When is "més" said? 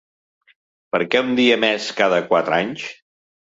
1.65-1.91